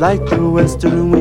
like 0.00 0.24
the 0.30 0.48
western 0.48 1.19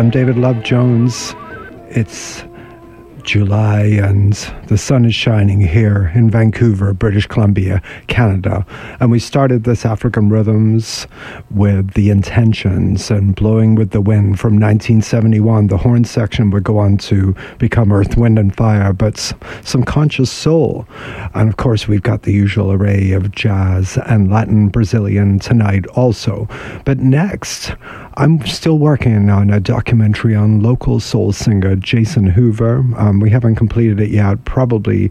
I'm 0.00 0.08
David 0.08 0.38
Love 0.38 0.62
Jones. 0.62 1.34
It's 1.90 2.42
July 3.22 3.82
and 3.82 4.32
the 4.68 4.78
sun 4.78 5.04
is 5.04 5.14
shining 5.14 5.60
here 5.60 6.10
in 6.14 6.30
Vancouver, 6.30 6.94
British 6.94 7.26
Columbia, 7.26 7.82
Canada. 8.06 8.64
And 8.98 9.10
we 9.10 9.18
started 9.18 9.64
this 9.64 9.84
African 9.84 10.30
Rhythms 10.30 11.06
with 11.50 11.92
The 11.92 12.08
Intentions 12.08 13.10
and 13.10 13.34
Blowing 13.34 13.74
with 13.74 13.90
the 13.90 14.00
Wind 14.00 14.40
from 14.40 14.54
1971. 14.54 15.66
The 15.66 15.76
horn 15.76 16.04
section 16.04 16.50
would 16.50 16.64
go 16.64 16.78
on 16.78 16.96
to 16.98 17.34
become 17.58 17.92
Earth, 17.92 18.16
Wind, 18.16 18.38
and 18.38 18.56
Fire, 18.56 18.92
but 18.92 19.18
some 19.62 19.84
conscious 19.84 20.30
soul. 20.30 20.86
And 21.34 21.48
of 21.48 21.56
course, 21.56 21.86
we've 21.86 22.02
got 22.02 22.22
the 22.22 22.32
usual 22.32 22.72
array 22.72 23.12
of 23.12 23.32
jazz 23.32 23.98
and 24.06 24.30
Latin 24.30 24.68
Brazilian 24.68 25.38
tonight 25.38 25.86
also. 25.88 26.48
But 26.84 26.98
next, 26.98 27.74
I'm 28.14 28.44
still 28.44 28.78
working 28.78 29.30
on 29.30 29.50
a 29.50 29.60
documentary 29.60 30.34
on 30.34 30.60
local 30.62 30.98
soul 30.98 31.32
singer 31.32 31.76
Jason 31.76 32.26
Hoover. 32.26 32.84
Um, 32.96 33.20
we 33.20 33.30
haven't 33.30 33.54
completed 33.54 34.00
it 34.00 34.10
yet. 34.10 34.44
Probably 34.44 35.10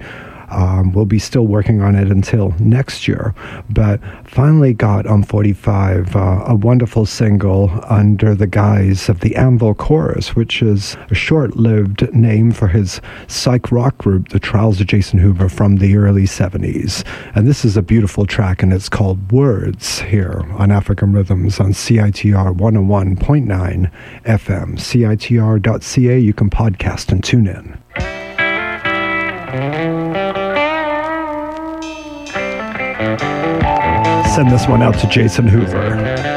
um, 0.51 0.91
we'll 0.93 1.05
be 1.05 1.19
still 1.19 1.47
working 1.47 1.81
on 1.81 1.95
it 1.95 2.09
until 2.09 2.53
next 2.59 3.07
year. 3.07 3.33
But 3.69 3.99
finally 4.25 4.73
got 4.73 5.05
on 5.05 5.23
45 5.23 6.15
uh, 6.15 6.43
a 6.47 6.55
wonderful 6.55 7.05
single 7.05 7.71
under 7.89 8.35
the 8.35 8.47
guise 8.47 9.09
of 9.09 9.19
the 9.19 9.35
Anvil 9.35 9.75
Chorus, 9.75 10.35
which 10.35 10.61
is 10.61 10.97
a 11.09 11.15
short 11.15 11.55
lived 11.55 12.13
name 12.13 12.51
for 12.51 12.67
his 12.67 13.01
psych 13.27 13.71
rock 13.71 13.97
group, 13.97 14.29
The 14.29 14.39
Trials 14.39 14.81
of 14.81 14.87
Jason 14.87 15.19
Hoover, 15.19 15.49
from 15.49 15.77
the 15.77 15.95
early 15.95 16.23
70s. 16.23 17.05
And 17.35 17.47
this 17.47 17.63
is 17.65 17.77
a 17.77 17.81
beautiful 17.81 18.25
track, 18.25 18.63
and 18.63 18.73
it's 18.73 18.89
called 18.89 19.31
Words 19.31 20.01
here 20.01 20.45
on 20.57 20.71
African 20.71 21.13
Rhythms 21.13 21.59
on 21.59 21.73
CITR 21.73 22.55
101.9 22.55 23.91
FM. 24.23 24.77
CITR.ca, 24.77 26.19
you 26.19 26.33
can 26.33 26.49
podcast 26.49 27.11
and 27.11 27.23
tune 27.23 27.47
in. 27.47 27.77
Send 32.99 34.51
this 34.51 34.67
one 34.67 34.81
out 34.81 34.99
to 34.99 35.07
Jason 35.07 35.47
Hoover. 35.47 36.28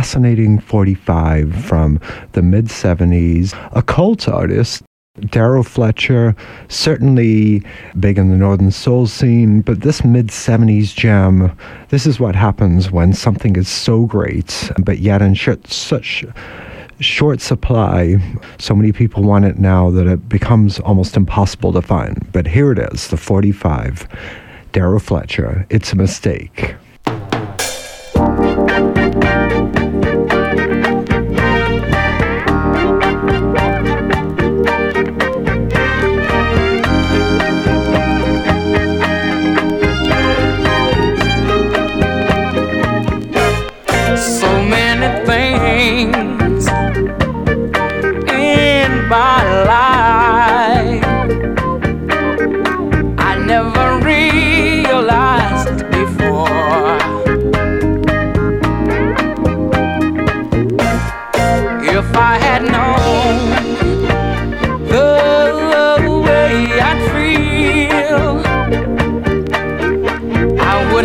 fascinating 0.00 0.58
45 0.58 1.54
from 1.54 2.00
the 2.32 2.40
mid 2.40 2.68
70s, 2.68 3.52
a 3.72 3.82
cult 3.82 4.30
artist 4.30 4.82
Darrow 5.26 5.62
Fletcher, 5.62 6.34
certainly 6.68 7.62
big 7.98 8.16
in 8.16 8.30
the 8.30 8.36
Northern 8.36 8.70
Soul 8.70 9.06
scene, 9.06 9.60
but 9.60 9.82
this 9.82 10.02
mid 10.02 10.28
70s 10.28 10.94
gem, 10.94 11.54
this 11.90 12.06
is 12.06 12.18
what 12.18 12.34
happens 12.34 12.90
when 12.90 13.12
something 13.12 13.56
is 13.56 13.68
so 13.68 14.06
great, 14.06 14.70
but 14.78 15.00
yet 15.00 15.20
in 15.20 15.34
such 15.34 16.24
short 17.00 17.42
supply, 17.42 18.16
so 18.58 18.74
many 18.74 18.92
people 18.92 19.22
want 19.22 19.44
it 19.44 19.58
now 19.58 19.90
that 19.90 20.06
it 20.06 20.30
becomes 20.30 20.80
almost 20.80 21.14
impossible 21.14 21.74
to 21.74 21.82
find. 21.82 22.26
But 22.32 22.46
here 22.46 22.72
it 22.72 22.78
is 22.78 23.08
the 23.08 23.18
45, 23.18 24.08
Darrow 24.72 24.98
Fletcher, 24.98 25.66
It's 25.68 25.92
a 25.92 25.96
Mistake. 25.96 26.74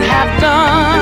have 0.08 0.42
done. 0.42 0.95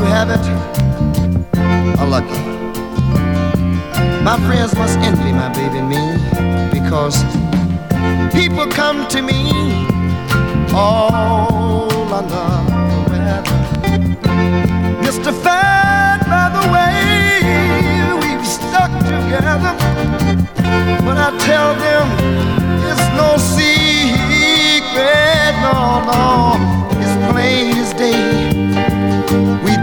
Who 0.00 0.06
have 0.06 0.30
it 0.30 0.44
are 2.00 2.08
lucky. 2.08 2.40
My 4.24 4.36
friends 4.46 4.74
must 4.74 4.96
envy 4.98 5.30
my 5.32 5.50
baby 5.52 5.78
and 5.82 5.88
me 5.94 6.02
because 6.72 7.16
people 8.32 8.66
come 8.66 9.06
to 9.08 9.20
me 9.20 9.40
all 10.72 11.92
under 12.18 12.48
the 12.80 13.00
weather. 13.10 13.42
Mystified 15.02 16.20
by 16.34 16.46
the 16.56 16.64
way 16.74 16.94
we've 18.22 18.46
stuck 18.46 18.92
together. 19.04 19.74
But 21.04 21.16
I 21.26 21.30
tell 21.50 21.74
them 21.84 22.06
it's 22.88 23.06
no 23.20 23.36
secret, 23.56 25.52
no, 25.60 25.76
no, 26.08 26.49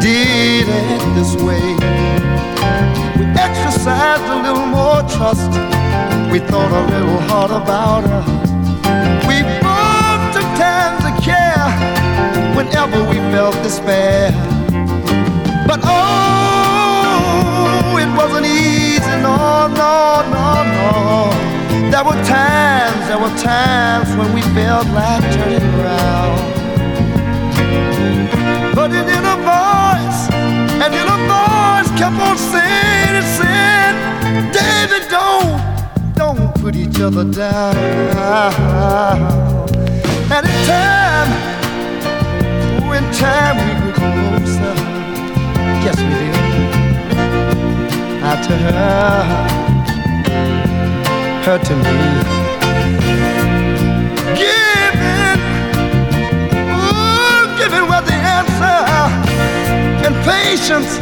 did 0.07 0.69
it 0.69 1.01
this 1.15 1.35
way. 1.35 1.75
We 3.17 3.25
exercised 3.35 4.27
a 4.35 4.37
little 4.45 4.67
more 4.77 5.01
trust. 5.15 5.51
We 6.31 6.39
thought 6.49 6.71
a 6.71 6.83
little 6.93 7.19
hard 7.27 7.51
about 7.51 8.03
her. 8.11 8.23
We 9.27 9.37
both 9.59 10.21
took 10.35 10.49
time 10.55 10.95
to 11.05 11.11
care 11.29 11.67
whenever 12.55 12.99
we 13.11 13.17
felt 13.33 13.55
despair. 13.67 14.31
But 15.67 15.79
oh, 15.83 17.99
it 18.03 18.09
wasn't 18.15 18.45
easy, 18.45 19.15
no, 19.27 19.67
no, 19.81 19.95
no, 20.35 20.47
no. 20.77 20.91
There 21.91 22.05
were 22.07 22.21
times, 22.23 23.01
there 23.09 23.19
were 23.19 23.35
times 23.35 24.07
when 24.15 24.29
we 24.33 24.41
felt 24.55 24.87
like 24.99 25.23
turning 25.33 25.67
around. 25.81 26.57
But 28.77 28.93
inner 28.93 29.17
voice, 29.17 29.36
an 30.87 30.93
inner 30.93 31.21
voice 31.27 31.89
kept 31.99 32.15
on 32.21 32.37
saying 32.37 33.15
and 33.19 33.29
saying, 33.39 33.95
David, 34.53 35.03
don't, 35.09 35.59
don't 36.13 36.55
put 36.61 36.75
each 36.75 36.99
other 37.01 37.25
down. 37.25 37.75
And 40.31 40.45
in 40.45 40.65
time, 40.65 41.29
when 42.89 43.03
time 43.13 43.57
we 43.63 43.71
grew 43.81 43.93
closer, 43.99 44.75
yes 45.83 45.97
we 45.99 46.09
did. 46.21 46.35
I 48.23 48.25
to 48.47 48.55
her, 48.65 49.23
her 51.43 51.57
to 51.65 51.75
me. 51.75 53.36
And 60.07 60.15
patience, 60.23 60.97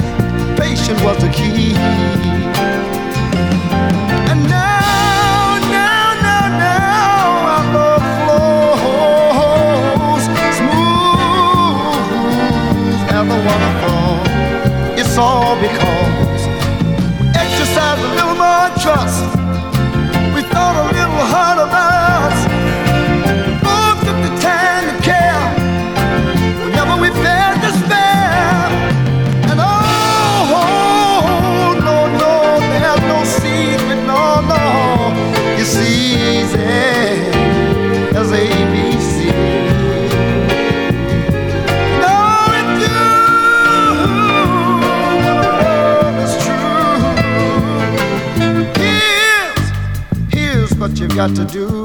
patience 0.60 1.00
was 1.04 1.18
the 1.22 1.30
key. 1.30 1.76
And 4.32 4.42
now, 4.50 5.60
now, 5.78 6.06
now, 6.28 6.46
now, 6.58 7.52
our 7.54 7.66
love 7.76 8.06
flows 8.26 10.26
smooth 10.58 12.00
as 13.14 13.26
the 13.32 13.40
waterfall. 13.48 14.18
It's 15.00 15.16
all 15.20 15.54
because 15.62 16.05
got 51.16 51.34
to 51.34 51.46
do. 51.46 51.85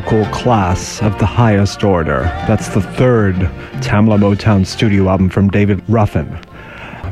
Vocal 0.00 0.24
class 0.26 1.02
of 1.02 1.18
the 1.18 1.26
highest 1.26 1.82
order. 1.82 2.20
That's 2.46 2.68
the 2.68 2.80
third 2.80 3.34
Tamla 3.80 4.16
Motown 4.18 4.64
studio 4.64 5.08
album 5.08 5.28
from 5.28 5.48
David 5.48 5.82
Ruffin 5.88 6.38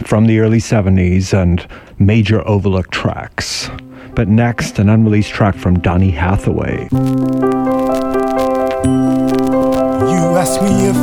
from 0.05 0.27
the 0.27 0.39
early 0.39 0.59
70s 0.59 1.33
and 1.33 1.67
major 1.99 2.47
overlooked 2.47 2.93
tracks. 2.93 3.69
But 4.15 4.29
next, 4.29 4.79
an 4.79 4.89
unreleased 4.89 5.31
track 5.31 5.57
from 5.57 5.81
Donny 5.81 6.11
Hathaway. 6.11 6.89
You 6.93 7.01
ask 10.37 10.63
me 10.63 10.87
if 10.87 10.97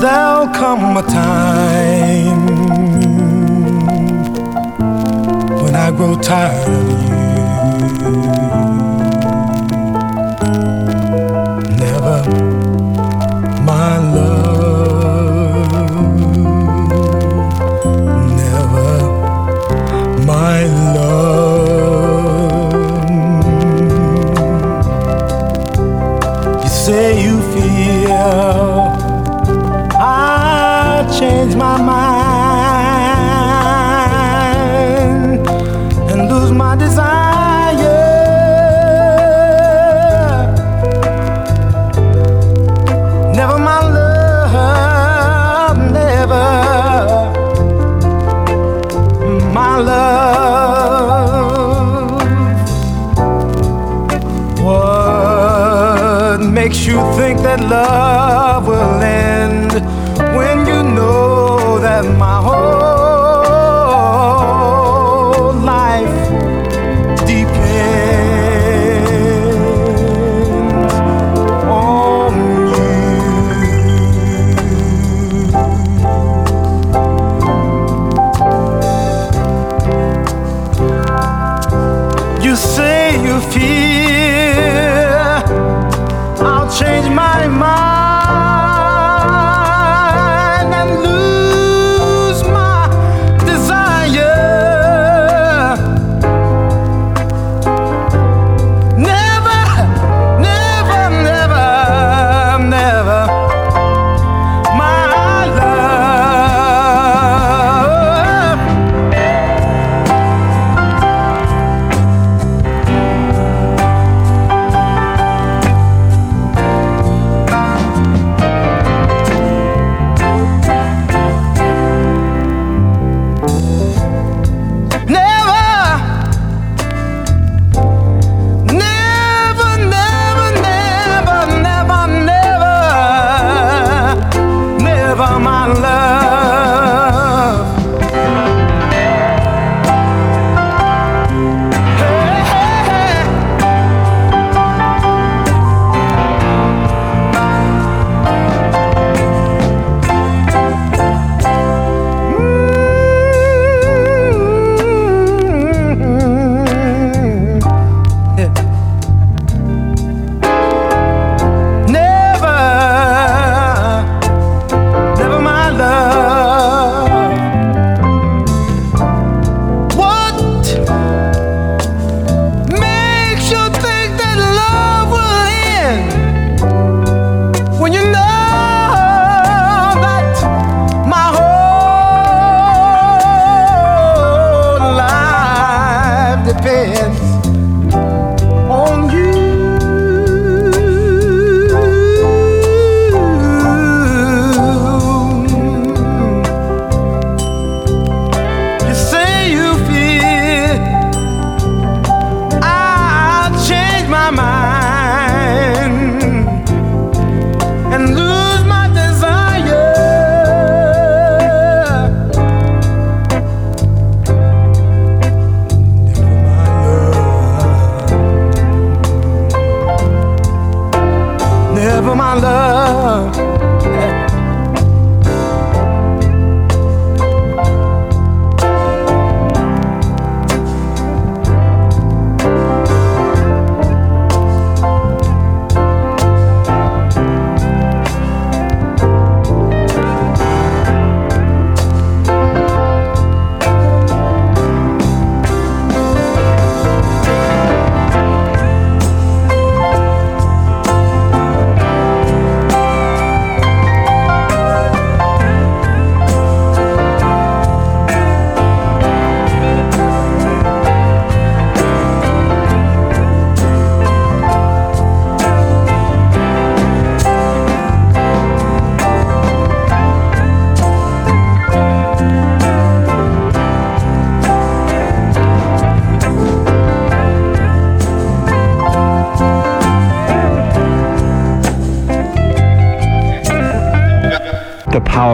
there'll 0.00 0.46
come 0.54 0.96
a 0.96 1.02
time 1.02 2.46
when 5.62 5.74
I 5.74 5.90
grow 5.90 6.20
tired 6.20 6.68
of 6.68 7.04
you. 7.04 7.09
I 28.32 28.36
change 31.18 31.56
my 31.56 31.76
mind 31.82 31.98
and 36.10 36.30
lose 36.30 36.52
my 36.52 36.76
desire. 36.76 37.08
Never 43.34 43.58
my 43.58 43.80
love, 43.98 45.78
never 45.90 46.46
my 49.52 49.78
love. 49.78 51.00
What 54.62 56.40
makes 56.40 56.86
you 56.86 56.96
think 57.16 57.40
that 57.40 57.60
love 57.60 58.09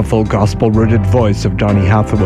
powerful 0.07 0.25
gospel 0.25 0.71
rooted 0.71 1.05
voice 1.07 1.45
of 1.45 1.57
Donny 1.57 1.85
Hathaway. 1.85 2.23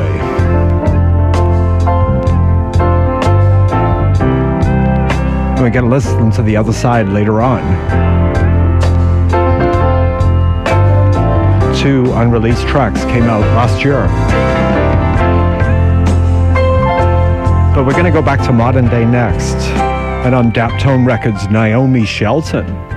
We're 5.59 5.71
going 5.71 5.87
to 5.87 5.91
listen 5.91 6.31
to 6.33 6.43
the 6.43 6.59
other 6.59 6.75
side 6.75 7.09
later 7.09 7.41
on. 7.41 7.63
Two 11.75 12.13
unreleased 12.17 12.69
tracks 12.69 13.03
came 13.05 13.23
out 13.23 13.41
last 13.57 13.83
year. 13.83 14.07
But 17.75 17.87
we're 17.87 17.93
going 17.93 18.05
to 18.05 18.11
go 18.11 18.21
back 18.21 18.45
to 18.45 18.53
modern 18.53 18.91
day 18.91 19.07
next. 19.07 19.57
And 20.27 20.35
on 20.35 20.53
Daptone 20.53 21.07
Records, 21.07 21.49
Naomi 21.49 22.05
Shelton. 22.05 22.90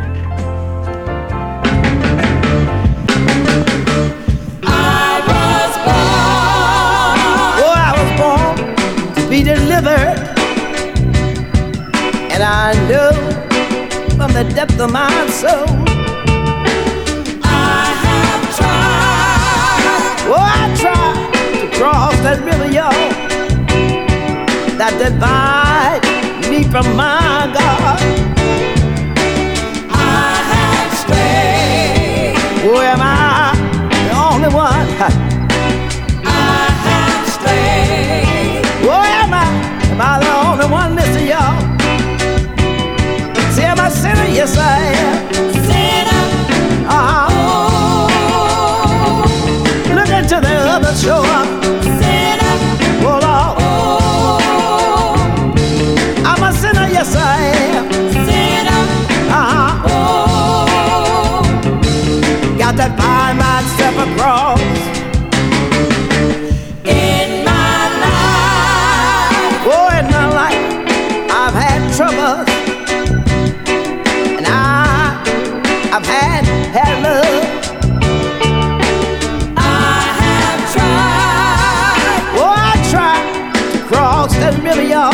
Cross 84.14 84.36
that 84.36 84.54
river, 84.62 85.10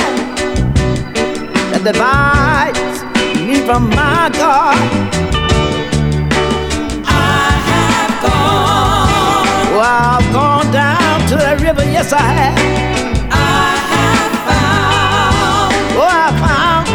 that 1.71 1.83
divides 1.87 2.99
me 3.39 3.55
from 3.65 3.83
my 3.95 4.27
God. 4.35 4.75
I 7.07 7.47
have 7.71 8.13
gone. 8.19 9.71
Well, 9.71 10.03
I've 10.11 10.27
gone 10.35 10.69
down 10.73 11.15
to 11.31 11.35
the 11.37 11.51
river, 11.63 11.85
yes, 11.95 12.11
I 12.11 12.19
have. 12.39 12.59
I 13.31 13.71
have 13.95 14.35
found. 14.49 15.71
Oh, 15.95 16.17
I 16.23 16.29
found. 16.43 16.85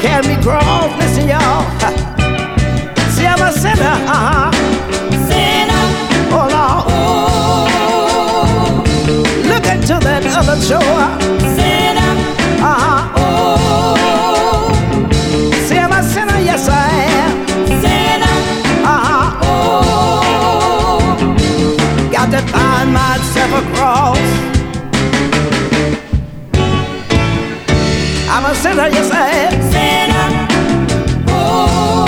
Can 0.00 0.20
we 0.30 0.36
cross? 0.42 0.90
Listen, 0.96 1.28
y'all. 1.28 1.62
See, 3.12 3.26
I'm 3.28 3.42
a 3.44 3.52
sinner, 3.52 3.96
uh 4.08 4.22
huh. 4.24 4.48
Sinner. 5.28 5.84
Oh, 6.32 6.46
Lord. 6.56 6.88
Look 9.50 9.66
into 9.68 9.96
that 10.06 10.24
other 10.40 10.56
shore. 10.64 11.39
See, 15.66 15.78
I'm 15.78 15.92
a 15.92 16.02
sinner, 16.02 16.40
yes, 16.40 16.68
I 16.68 16.72
am. 17.22 17.46
Huh. 18.84 19.30
Got 22.12 22.28
to 22.32 22.40
find 22.52 22.92
myself 22.92 23.50
a 23.60 23.62
cross. 23.72 24.28
I'm 28.28 28.44
a 28.44 28.54
sinner, 28.54 28.88
yes 28.88 29.10
I 29.10 29.14
am. 29.30 29.52
Oh, 31.28 32.04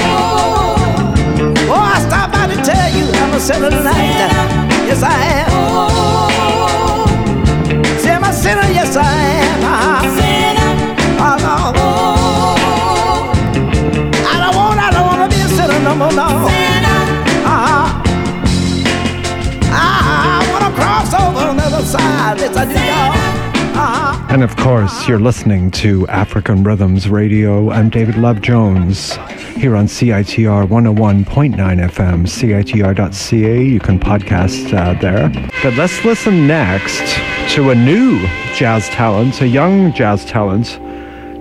oh, 1.71 1.83
I 1.83 2.47
to 2.55 2.59
tell 2.63 2.89
you 2.95 3.05
I'm 3.23 3.33
a 3.33 3.41
sinner. 3.41 3.71
Yes, 4.87 5.03
I 5.03 5.07
am. 5.39 5.49
Say 8.01 8.13
I'm 8.13 8.25
a 8.25 8.33
sinner, 8.35 8.69
yes 8.71 8.97
I 8.97 9.01
am. 9.01 9.42
No. 16.15 16.25
Uh-huh. 17.45 18.03
I 19.75 20.47
want 20.53 20.65
to 20.65 20.81
cross 20.81 21.15
over 21.15 21.49
on 21.49 21.57
the 21.57 21.63
other 21.65 21.85
side. 21.85 22.39
Yes, 22.39 22.57
I 22.57 22.65
do, 22.67 22.73
y'all. 22.73 23.33
Uh-huh. 23.75 24.27
And 24.29 24.43
of 24.43 24.55
course, 24.57 25.09
you're 25.09 25.19
listening 25.19 25.71
to 25.73 26.07
African 26.09 26.65
Rhythms 26.65 27.09
Radio. 27.09 27.71
I'm 27.71 27.89
David 27.89 28.17
Love 28.17 28.43
Jones 28.43 29.17
here 29.57 29.75
on 29.77 29.87
CITR 29.87 30.67
101.9 30.67 31.55
FM, 31.57 32.27
CITR.ca. 32.27 33.63
You 33.65 33.81
can 33.81 33.99
podcast 33.99 34.75
uh, 34.75 34.95
there. 35.01 35.29
But 35.63 35.75
let's 35.77 36.05
listen 36.05 36.47
next 36.47 37.17
to 37.55 37.71
a 37.71 37.75
new 37.75 38.21
jazz 38.55 38.89
talent, 38.91 39.41
a 39.41 39.47
young 39.49 39.93
jazz 39.93 40.25
talent, 40.25 40.79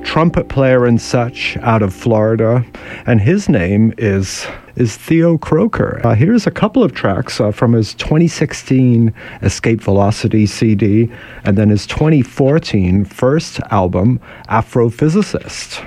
trumpet 0.04 0.50
player 0.50 0.86
and 0.86 1.02
such 1.02 1.58
out 1.58 1.82
of 1.82 1.94
Florida. 1.94 2.66
And 3.06 3.22
his 3.22 3.50
name 3.50 3.94
is 3.98 4.48
is 4.76 4.96
Theo 4.98 5.38
Croker. 5.38 6.00
Uh, 6.04 6.16
here's 6.16 6.48
a 6.48 6.52
couple 6.52 6.84
of 6.84 6.94
tracks 6.94 7.42
uh, 7.42 7.52
from 7.52 7.74
his 7.74 7.94
2016 7.96 9.14
Escape 9.42 9.82
Velocity 9.82 10.46
CD 10.46 11.12
and 11.44 11.58
then 11.58 11.70
his 11.70 11.86
2014 11.86 13.04
first 13.06 13.60
album, 13.70 14.20
Afrophysicist. 14.50 15.86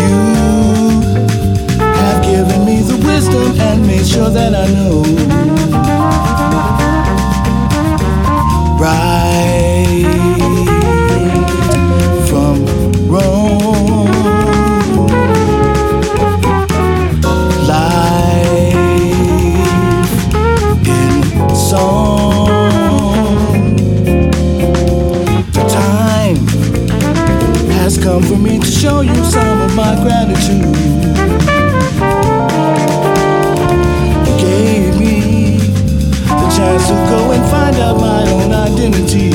You 0.00 0.14
have 2.00 2.24
given 2.24 2.64
me 2.64 2.82
the 2.82 2.96
wisdom 3.06 3.60
and 3.60 3.86
made 3.86 4.06
sure 4.06 4.30
that 4.30 4.54
I 4.54 4.66
know. 4.72 5.02
Right. 8.80 9.31
Come 28.12 28.22
for 28.24 28.36
me 28.36 28.58
to 28.58 28.66
show 28.66 29.00
you 29.00 29.14
some 29.24 29.62
of 29.62 29.74
my 29.74 29.94
gratitude. 30.02 30.76
You 34.26 34.36
gave 34.36 35.00
me 35.00 35.56
the 36.28 36.48
chance 36.54 36.88
to 36.88 36.94
go 37.08 37.32
and 37.32 37.42
find 37.50 37.76
out 37.76 37.96
my 37.96 38.30
own 38.32 38.52
identity. 38.52 39.31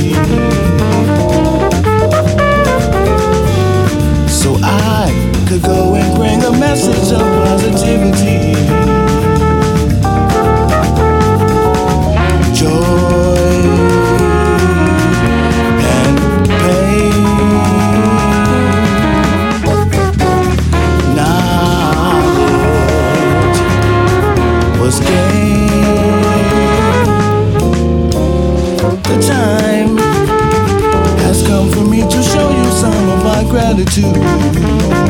Of 33.80 34.60
my 34.64 35.07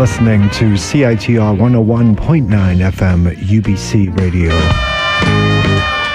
listening 0.00 0.48
to 0.48 0.64
CITR 0.76 1.58
101.9 1.58 2.46
FM 2.48 3.36
UBC 3.36 4.18
Radio, 4.18 4.50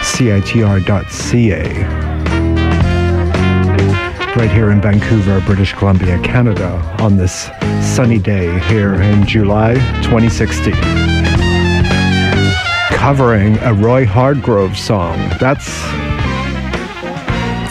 CITR.ca. 0.01 1.59
Right 4.35 4.49
here 4.49 4.71
in 4.71 4.81
Vancouver, 4.81 5.39
British 5.41 5.73
Columbia, 5.73 6.19
Canada, 6.23 6.71
on 6.97 7.15
this 7.17 7.51
sunny 7.79 8.17
day 8.17 8.57
here 8.61 8.95
in 8.95 9.23
July 9.23 9.75
2016. 10.01 10.73
Covering 12.89 13.55
a 13.59 13.71
Roy 13.71 14.03
Hargrove 14.03 14.75
song. 14.75 15.15
That's 15.39 15.69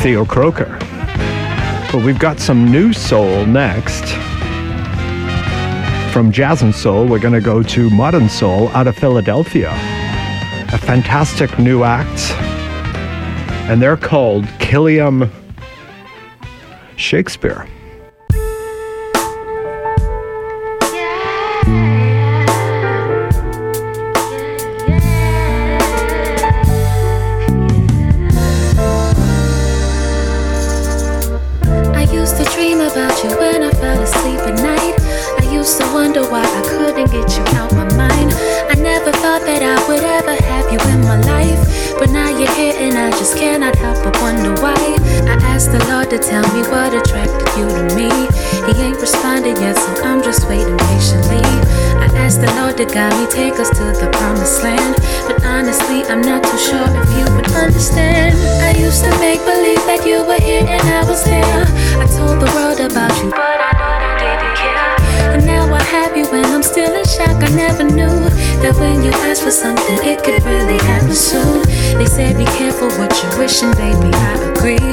Theo 0.00 0.24
Croker. 0.24 0.78
But 1.90 2.04
we've 2.04 2.20
got 2.20 2.38
some 2.38 2.70
new 2.70 2.92
soul 2.92 3.44
next. 3.46 4.14
From 6.14 6.30
jazz 6.30 6.62
and 6.62 6.72
soul, 6.72 7.08
we're 7.08 7.18
going 7.18 7.34
to 7.34 7.40
go 7.40 7.60
to 7.60 7.90
modern 7.90 8.28
soul 8.28 8.68
out 8.68 8.86
of 8.86 8.94
Philadelphia. 8.94 9.70
A 10.72 10.78
fantastic 10.78 11.58
new 11.58 11.82
act. 11.82 12.30
And 13.68 13.82
they're 13.82 13.96
called 13.96 14.46
Killiam 14.60 15.28
Shakespeare. 16.94 17.66
Take 53.54 53.60
us 53.60 53.70
to 53.70 53.84
the 54.04 54.10
promised 54.10 54.62
land. 54.62 54.96
But 55.26 55.44
honestly, 55.44 56.02
I'm 56.04 56.20
not 56.20 56.42
too 56.42 56.58
sure 56.58 56.88
if 56.90 57.08
you 57.16 57.24
would 57.34 57.50
understand. 57.52 58.34
I 58.62 58.74
used 58.78 59.04
to 59.04 59.10
make 59.20 59.40
believe 59.44 59.82
that 59.86 60.04
you 60.06 60.24
were 60.26 60.40
here 60.40 60.66
and 60.66 60.82
I 60.82 61.04
was 61.08 61.22
there. 61.24 61.62
I 62.02 62.06
told 62.06 62.40
the 62.40 62.50
world 62.54 62.80
about 62.80 63.14
you, 63.22 63.30
but 63.30 63.38
I 63.38 63.70
know 63.78 63.94
you 64.02 64.12
didn't 64.22 64.56
care. 64.58 65.34
And 65.34 65.46
now 65.46 65.72
I 65.72 65.82
have 65.82 66.16
you 66.16 66.26
and 66.32 66.46
I'm 66.46 66.62
still 66.62 66.92
in 66.92 67.04
shock. 67.04 67.42
I 67.42 67.50
never 67.54 67.84
knew 67.84 68.16
that 68.62 68.74
when 68.80 69.04
you 69.04 69.10
ask 69.28 69.42
for 69.42 69.52
something, 69.52 69.98
it 70.02 70.24
could 70.24 70.42
really 70.44 70.78
happen 70.78 71.14
soon. 71.14 71.63
They 71.98 72.06
say 72.06 72.34
be 72.36 72.44
careful 72.58 72.88
what 72.98 73.12
you're 73.22 73.38
wishing, 73.38 73.70
baby. 73.72 74.10
I 74.12 74.34
agree. 74.52 74.92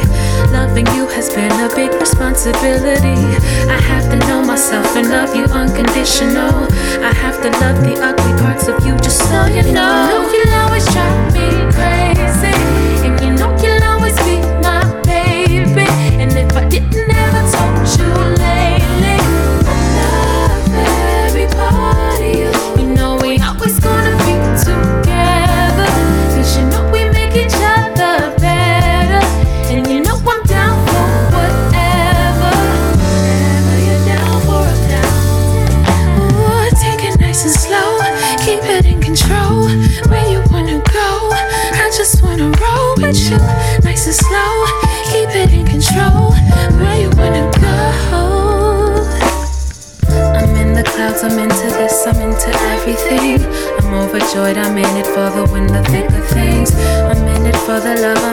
Loving 0.51 0.87
you 0.95 1.07
has 1.07 1.29
been 1.33 1.51
a 1.51 1.69
big 1.75 1.91
responsibility. 1.99 3.19
I 3.67 3.79
have 3.91 4.05
to 4.11 4.17
know 4.27 4.41
myself 4.43 4.95
and 4.95 5.09
love 5.09 5.35
you 5.35 5.45
unconditional. 5.45 6.67
I 7.01 7.11
have 7.23 7.41
to 7.41 7.49
love 7.59 7.81
the 7.83 7.95
ugly 8.01 8.33
parts 8.41 8.67
of 8.67 8.85
you, 8.85 8.95
just 8.97 9.19
so 9.19 9.45
you 9.45 9.63
know. 9.73 10.07
You 10.07 10.13
know 10.13 10.31
you'll 10.31 10.53
always 10.63 10.85
drive 10.93 11.33
me 11.33 11.47
crazy, 11.73 12.53
and 13.05 13.19
you 13.21 13.31
know 13.39 13.51
you'll 13.63 13.83
always 13.83 14.17
be 14.27 14.37
my 14.61 14.83
baby. 15.03 15.87
And 16.21 16.31
if 16.33 16.55
I 16.55 16.67
didn't 16.69 17.09
ever 17.09 17.43
told 17.55 17.87
you 17.97 18.09
lately, 18.37 18.80
I'm 54.61 54.77
in 54.77 54.85
it 54.95 55.07
for 55.07 55.27
the 55.33 55.49
win, 55.51 55.65
the 55.65 55.81
thick 55.89 56.05
of 56.11 56.25
things. 56.29 56.71
I'm 57.09 57.27
in 57.27 57.47
it 57.47 57.57
for 57.65 57.79
the 57.79 57.95
love, 57.99 58.23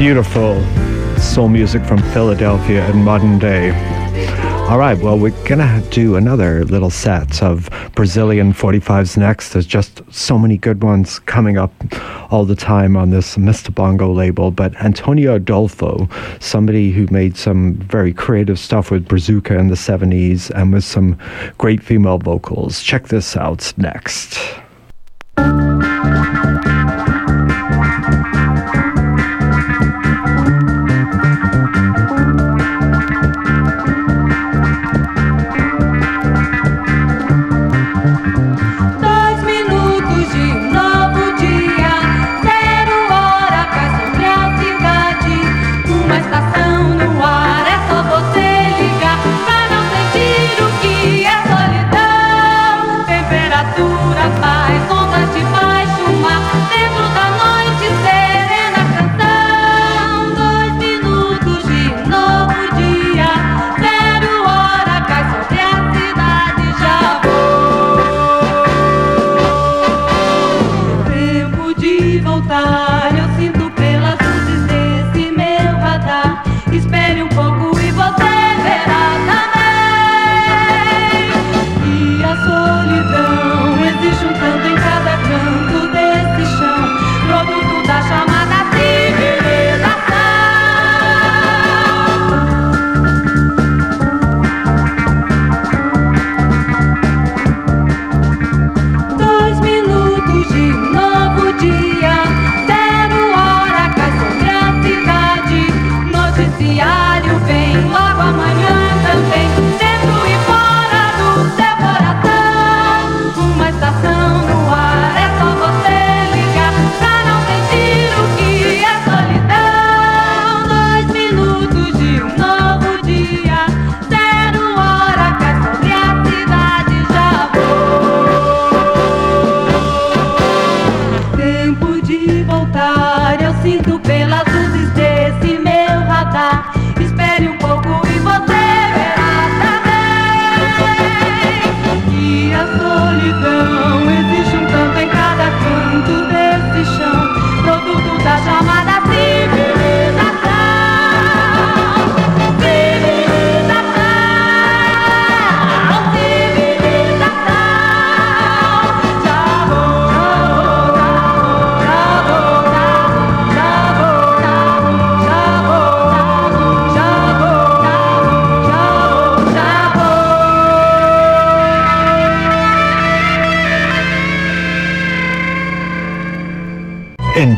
Beautiful 0.00 0.64
soul 1.18 1.50
music 1.50 1.84
from 1.84 1.98
Philadelphia 2.14 2.88
in 2.88 3.04
modern 3.04 3.38
day. 3.38 3.68
All 4.70 4.78
right, 4.78 4.98
well, 4.98 5.18
we're 5.18 5.38
going 5.46 5.58
to 5.58 5.86
do 5.90 6.16
another 6.16 6.64
little 6.64 6.88
set 6.88 7.42
of 7.42 7.68
Brazilian 7.94 8.54
45s 8.54 9.18
next. 9.18 9.50
There's 9.50 9.66
just 9.66 10.00
so 10.10 10.38
many 10.38 10.56
good 10.56 10.82
ones 10.82 11.18
coming 11.18 11.58
up 11.58 11.74
all 12.32 12.46
the 12.46 12.56
time 12.56 12.96
on 12.96 13.10
this 13.10 13.36
Mr. 13.36 13.74
Bongo 13.74 14.10
label. 14.10 14.50
But 14.50 14.74
Antonio 14.76 15.34
Adolfo, 15.34 16.08
somebody 16.38 16.92
who 16.92 17.06
made 17.10 17.36
some 17.36 17.74
very 17.74 18.14
creative 18.14 18.58
stuff 18.58 18.90
with 18.90 19.06
Brazuca 19.06 19.58
in 19.60 19.68
the 19.68 19.74
70s 19.74 20.50
and 20.58 20.72
with 20.72 20.84
some 20.84 21.18
great 21.58 21.82
female 21.82 22.16
vocals. 22.16 22.82
Check 22.82 23.08
this 23.08 23.36
out 23.36 23.70
next. 23.76 24.38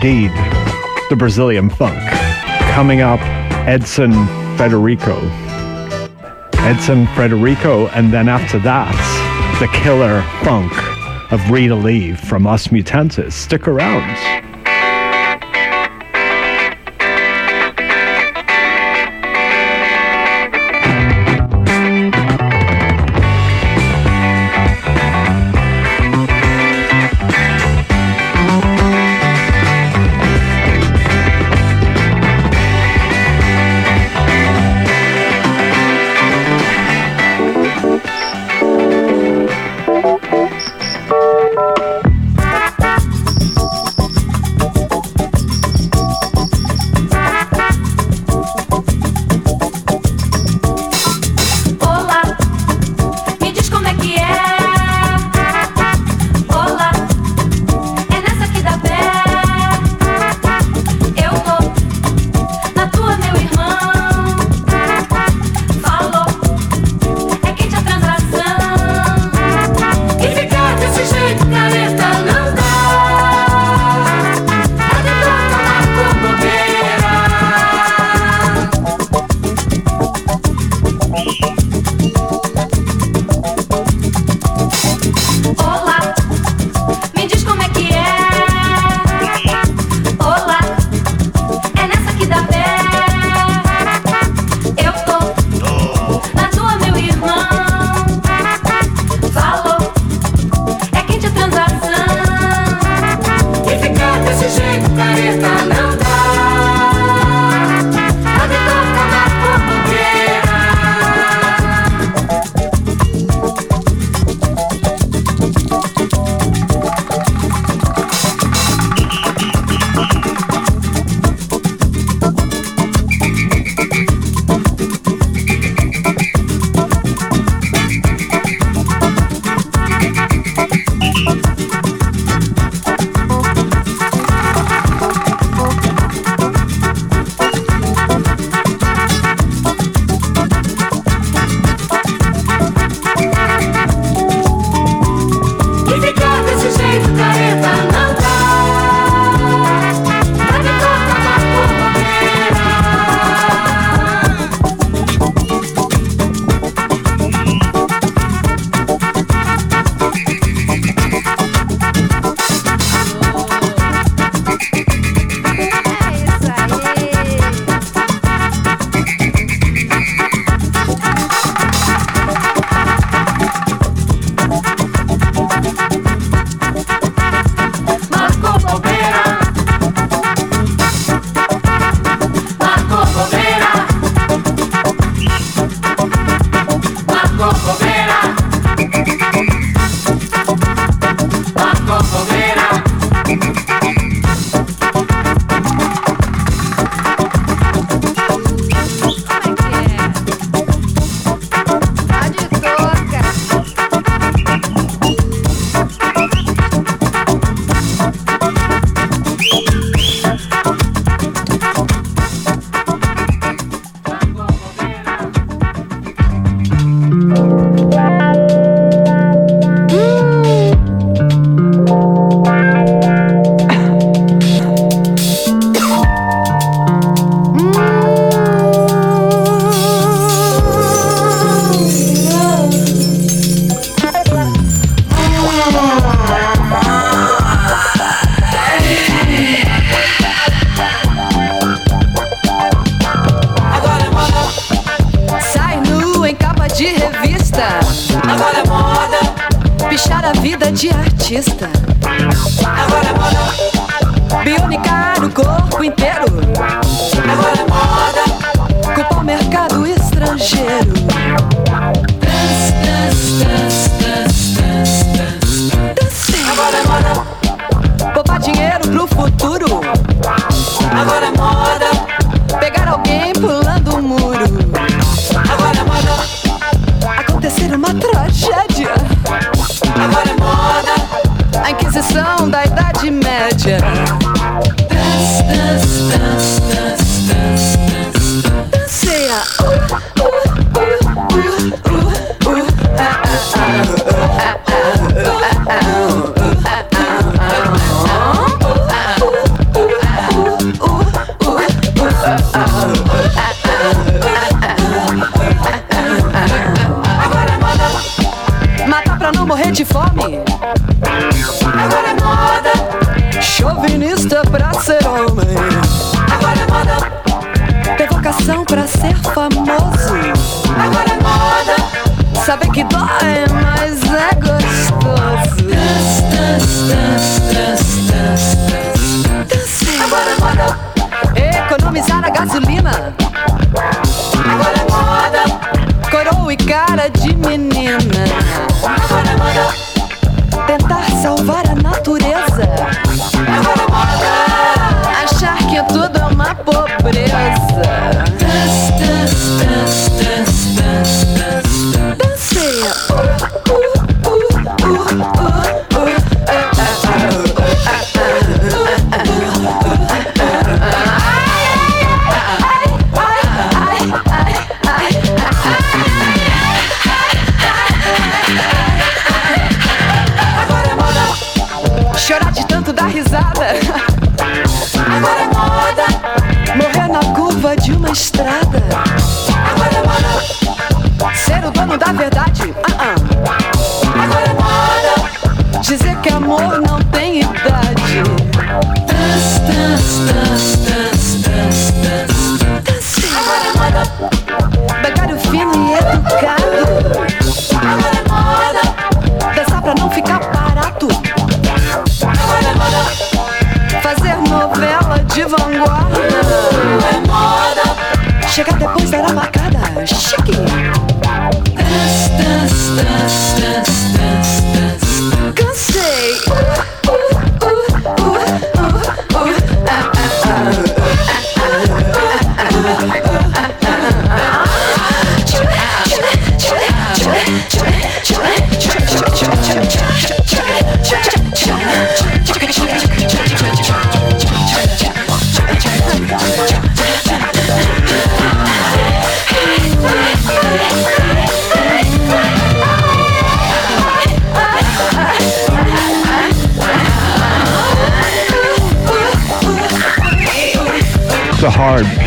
Indeed, 0.05 0.33
the 1.11 1.17
Brazilian 1.17 1.71
funk. 1.71 1.97
Coming 2.73 3.03
up, 3.03 3.21
Edson 3.69 4.11
Frederico. 4.57 5.17
Edson 6.55 7.07
Frederico, 7.07 7.89
and 7.95 8.13
then 8.13 8.29
after 8.29 8.59
that, 8.59 8.91
the 9.61 9.69
killer 9.69 10.23
funk 10.43 10.73
of 11.31 11.49
Rita 11.53 11.77
Lee 11.77 12.15
from 12.15 12.49
Os 12.49 12.67
Mutantes. 12.67 13.33
Stick 13.33 13.69
around. 13.69 14.42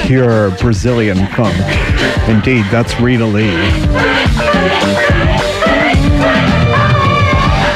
pure 0.06 0.52
Brazilian 0.58 1.18
funk. 1.36 1.56
Indeed, 2.30 2.66
that's 2.72 3.00
Rita 3.00 3.26
Lee. 3.26 3.56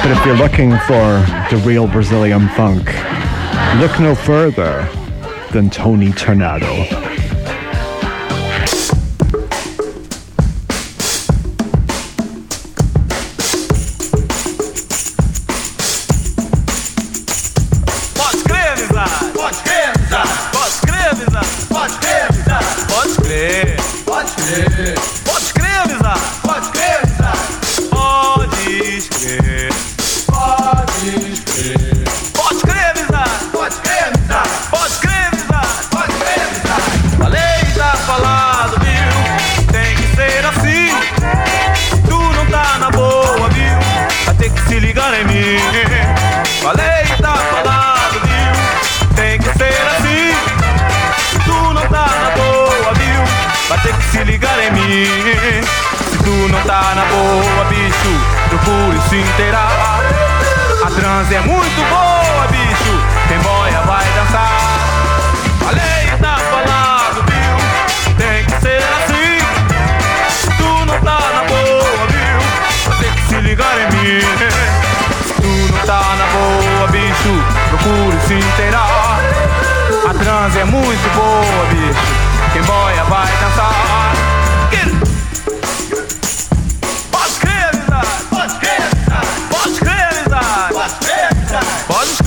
But 0.02 0.12
if 0.12 0.26
you're 0.26 0.38
looking 0.38 0.72
for 0.80 1.26
the 1.50 1.62
real 1.66 1.88
Brazilian 1.88 2.48
funk, 2.50 2.86
look 3.80 4.00
no 4.00 4.14
further 4.14 4.88
than 5.52 5.72
Tony 5.72 6.12
Tornado. 6.12 6.99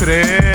Today. 0.02 0.51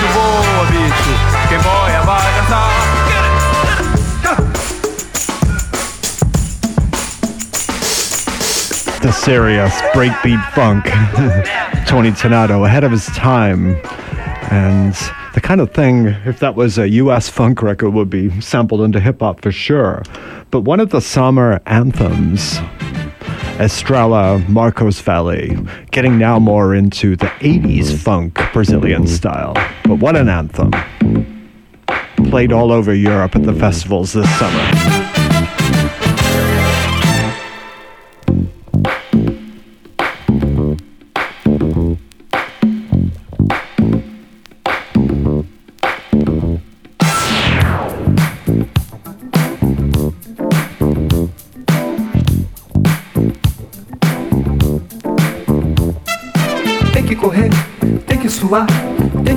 bicho 0.00 0.12
voa, 0.12 0.66
bicho. 0.66 1.48
Quem 1.48 1.58
boia 1.60 2.02
vai. 2.04 2.30
The 9.02 9.12
serious 9.12 9.72
breakbeat 9.94 10.44
funk. 10.52 10.84
Tony 11.86 12.12
Tornado 12.12 12.64
ahead 12.64 12.84
of 12.84 12.92
his 12.92 13.06
time. 13.06 13.80
And 14.50 14.94
the 15.32 15.40
kind 15.40 15.60
of 15.60 15.72
thing, 15.72 16.08
if 16.26 16.38
that 16.40 16.54
was 16.54 16.76
a 16.76 16.88
US 16.88 17.28
funk 17.30 17.62
record, 17.62 17.90
would 17.90 18.10
be 18.10 18.40
sampled 18.42 18.82
into 18.82 19.00
hip 19.00 19.20
hop 19.20 19.40
for 19.40 19.52
sure. 19.52 20.02
But 20.50 20.60
one 20.60 20.80
of 20.80 20.90
the 20.90 21.00
summer 21.00 21.60
anthems 21.64 22.58
Estrelar 23.60 24.48
Marcos 24.48 24.98
Valle, 25.02 25.66
getting 25.90 26.16
now 26.16 26.38
more 26.38 26.74
into 26.74 27.14
the 27.14 27.26
80s 27.26 27.60
mm-hmm. 27.60 27.96
funk 27.96 28.40
Brazilian 28.54 29.02
mm-hmm. 29.02 29.14
style. 29.14 29.52
But 29.84 29.96
what 29.96 30.16
an 30.16 30.30
anthem! 30.30 30.72
Played 32.30 32.52
all 32.52 32.72
over 32.72 32.94
Europe 32.94 33.36
at 33.36 33.42
the 33.42 33.50
mm-hmm. 33.52 33.60
festivals 33.60 34.14
this 34.14 34.38
summer. 34.38 34.99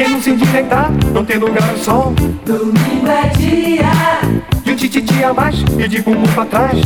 Quem 0.00 0.08
não 0.08 0.22
se 0.22 0.30
endireitar, 0.30 0.90
não 1.12 1.22
tem 1.22 1.36
lugar 1.36 1.68
ao 1.68 1.76
sol. 1.76 2.14
Domingo 2.46 3.06
é 3.06 3.28
dia. 3.36 3.90
De 4.64 4.72
um 4.72 4.74
tititi 4.74 5.22
a 5.22 5.34
mais 5.34 5.56
e 5.78 5.86
de 5.86 6.00
bumbum 6.00 6.26
pra 6.32 6.46
trás. 6.46 6.80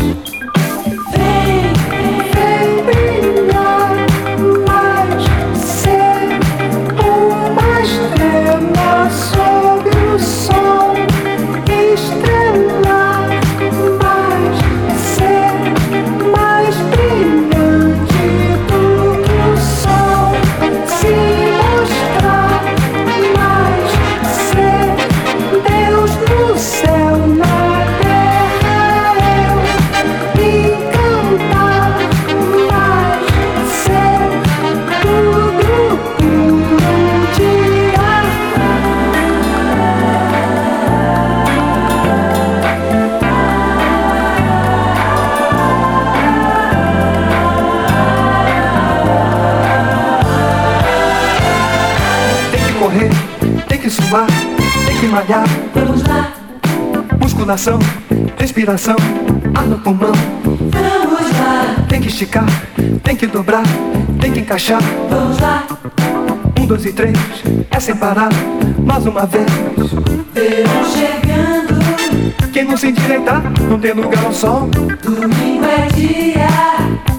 Musculação, 57.55 57.79
respiração, 58.37 58.97
ar 59.55 59.65
no 59.65 59.79
pulmão. 59.79 60.11
Vamos 60.43 61.31
lá. 61.39 61.87
Tem 61.89 62.01
que 62.01 62.09
esticar, 62.09 62.47
tem 63.05 63.15
que 63.15 63.29
dobrar, 63.29 63.63
tem 64.21 64.33
que 64.33 64.41
encaixar. 64.41 64.83
Vamos 65.09 65.39
lá. 65.39 65.65
Um, 66.59 66.67
dois 66.67 66.85
e 66.85 66.93
três, 66.93 67.17
é 67.71 67.79
sem 67.79 67.95
parar, 67.95 68.31
mais 68.85 69.07
uma 69.07 69.25
vez. 69.25 69.47
Verão 70.35 70.85
chegando. 70.97 72.51
Quem 72.53 72.65
não 72.65 72.77
se 72.77 72.89
endireitar, 72.89 73.41
não 73.71 73.79
tem 73.79 73.93
lugar 73.93 74.25
ao 74.25 74.33
sol. 74.33 74.69
Domingo 75.05 75.65
é 75.65 75.87
dia. 75.95 76.49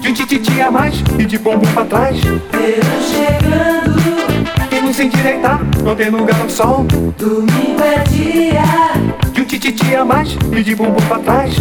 De 0.00 0.10
um 0.10 0.12
tititi 0.12 0.60
a 0.60 0.70
mais 0.70 1.02
e 1.18 1.24
de 1.24 1.38
bumbum 1.38 1.72
pra 1.72 1.86
trás. 1.86 2.20
Verão 2.20 3.00
chegando. 3.00 4.68
Quem 4.68 4.82
não 4.82 4.92
se 4.92 5.04
endireitar, 5.04 5.62
não 5.82 5.96
tem 5.96 6.10
lugar 6.10 6.38
ao 6.42 6.50
sol. 6.50 6.84
Domingo 7.16 7.82
é 7.82 8.00
dia. 8.10 9.25
De 9.46 9.54
um 9.54 9.58
tititi 9.60 9.94
a 9.94 10.04
mais 10.04 10.36
e 10.56 10.62
de 10.64 10.74
bumbum 10.74 10.96
pra 11.06 11.20
trás. 11.20 11.54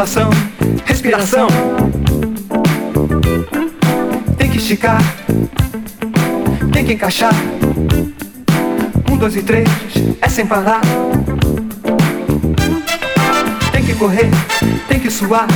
Musculação, 0.00 0.30
respiração. 0.86 1.46
Tem 4.38 4.48
que 4.48 4.56
esticar, 4.56 4.98
tem 6.72 6.86
que 6.86 6.94
encaixar. 6.94 7.34
Um, 9.12 9.18
dois 9.18 9.36
e 9.36 9.42
três, 9.42 9.68
é 10.22 10.26
sem 10.26 10.46
parar. 10.46 10.80
Tem 13.72 13.84
que 13.84 13.94
correr, 13.94 14.30
tem 14.88 14.98
que 14.98 15.10
suar. 15.10 15.46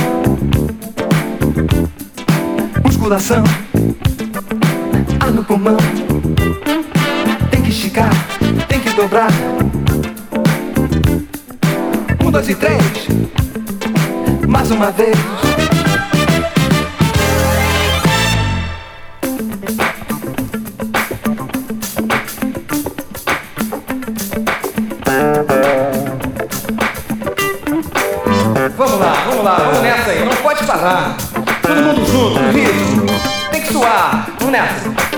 Musculação, 2.83 3.43
ar 5.21 5.31
no 5.31 5.43
pulmão. 5.43 5.77
Tem 7.49 7.63
que 7.63 7.71
esticar, 7.71 8.11
tem 8.67 8.79
que 8.79 8.91
dobrar. 8.91 9.31
Um, 12.23 12.29
dois 12.29 12.47
e 12.47 12.53
três, 12.53 13.07
mais 14.47 14.69
uma 14.71 14.91
vez. 14.91 15.15
Vamos 28.77 28.99
lá, 28.99 29.13
vamos 29.25 29.43
lá, 29.43 29.55
vamos 29.55 29.81
nessa 29.81 30.11
aí, 30.11 30.25
não 30.25 30.35
pode 30.35 30.63
parar. 30.65 31.15
Todo 31.61 31.81
mundo 31.81 32.05
junto, 32.05 32.39
ritmo. 32.51 33.05
Tem 33.51 33.61
que 33.61 33.71
suar, 33.71 34.27
vamos 34.39 34.51
nessa. 34.51 35.14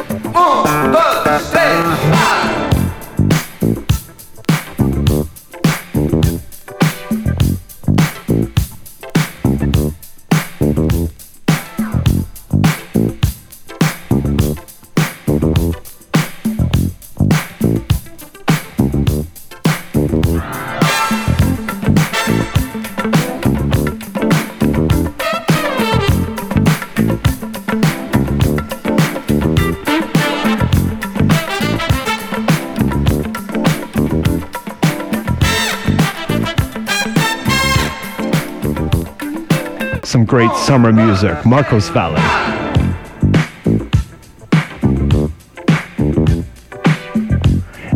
Great 40.37 40.55
summer 40.55 40.93
music. 40.93 41.43
Marcos 41.47 41.89
Valle. 41.89 42.15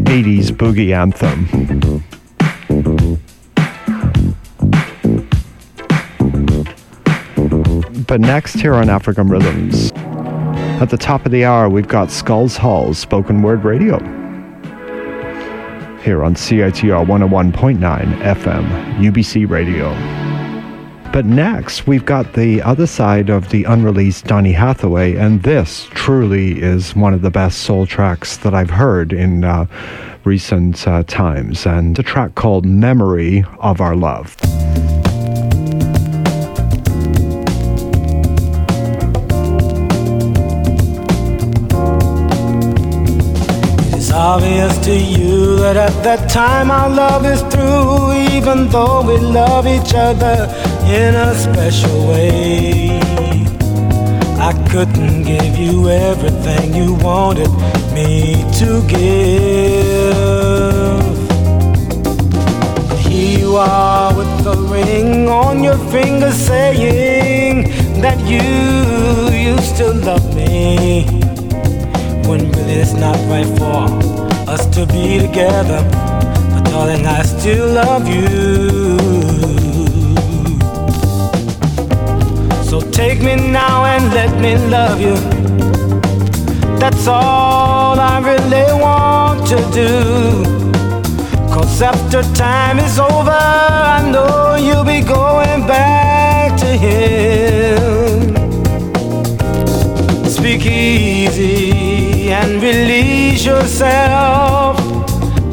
'80s 0.09 0.49
boogie 0.49 0.91
anthem. 0.91 1.45
But 8.07 8.21
next 8.21 8.55
here 8.55 8.73
on 8.73 8.89
African 8.89 9.27
Rhythms, 9.27 9.91
at 10.81 10.89
the 10.89 10.97
top 10.97 11.27
of 11.27 11.31
the 11.31 11.45
hour, 11.45 11.69
we've 11.69 11.87
got 11.87 12.09
Skald's 12.09 12.57
Hall 12.57 12.95
spoken 12.95 13.43
word 13.43 13.63
radio. 13.63 13.99
Here 16.01 16.23
on 16.23 16.33
CITR 16.33 17.05
101.9 17.05 17.77
FM, 18.23 18.97
UBC 18.97 19.47
Radio. 19.47 20.20
But 21.11 21.25
next, 21.25 21.87
we've 21.87 22.05
got 22.05 22.33
the 22.33 22.61
other 22.61 22.87
side 22.87 23.29
of 23.29 23.49
the 23.49 23.65
unreleased 23.65 24.25
Donny 24.25 24.53
Hathaway, 24.53 25.15
and 25.15 25.43
this 25.43 25.89
truly 25.91 26.61
is 26.61 26.95
one 26.95 27.13
of 27.13 27.21
the 27.21 27.29
best 27.29 27.59
soul 27.63 27.85
tracks 27.85 28.37
that 28.37 28.53
I've 28.53 28.69
heard 28.69 29.11
in 29.11 29.43
uh, 29.43 29.65
recent 30.23 30.87
uh, 30.87 31.03
times, 31.03 31.65
and 31.65 31.99
a 31.99 32.03
track 32.03 32.35
called 32.35 32.65
Memory 32.65 33.43
of 33.59 33.81
Our 33.81 33.95
Love. 33.95 34.37
Obvious 44.13 44.77
to 44.85 44.95
you 44.95 45.55
that 45.57 45.75
at 45.75 46.03
that 46.03 46.29
time 46.29 46.69
our 46.69 46.89
love 46.89 47.25
is 47.25 47.41
through, 47.53 48.13
even 48.37 48.69
though 48.69 49.01
we 49.01 49.17
love 49.17 49.65
each 49.65 49.93
other 49.95 50.70
in 50.91 51.15
a 51.15 51.33
special 51.35 52.07
way. 52.09 52.99
I 54.49 54.51
couldn't 54.69 55.23
give 55.23 55.57
you 55.57 55.89
everything 55.89 56.73
you 56.73 56.95
wanted 56.95 57.49
me 57.93 58.43
to 58.59 58.69
give. 58.87 60.11
But 62.89 62.99
here 62.99 63.39
you 63.39 63.55
are 63.55 64.13
with 64.17 64.43
the 64.43 64.57
ring 64.69 65.29
on 65.29 65.63
your 65.63 65.77
finger 65.91 66.31
saying 66.31 67.69
that 68.01 68.19
you, 68.31 68.43
used 69.53 69.77
to 69.77 69.93
love 69.93 70.35
me. 70.35 71.05
When 72.27 72.51
really 72.51 72.73
it's 72.83 72.93
not 72.93 73.15
right 73.29 73.47
for 73.57 73.87
us 74.49 74.65
to 74.75 74.85
be 74.87 75.19
together. 75.19 75.81
But 76.51 76.63
darling, 76.65 77.05
I 77.05 77.21
still 77.21 77.67
love 77.73 78.07
you. 78.09 78.80
So 82.71 82.79
take 82.79 83.21
me 83.21 83.35
now 83.35 83.83
and 83.83 84.13
let 84.13 84.31
me 84.39 84.55
love 84.55 85.01
you. 85.01 85.15
That's 86.79 87.05
all 87.05 87.99
I 87.99 88.19
really 88.23 88.71
want 88.81 89.45
to 89.47 89.57
do. 89.73 90.45
Cause 91.53 91.81
after 91.81 92.23
time 92.33 92.79
is 92.79 92.97
over, 92.97 93.29
I 93.29 94.09
know 94.09 94.55
you'll 94.55 94.85
be 94.85 95.01
going 95.01 95.67
back 95.67 96.57
to 96.61 96.67
him. 96.85 98.35
Speak 100.29 100.65
easy 100.65 102.31
and 102.31 102.63
release 102.63 103.43
yourself. 103.45 104.79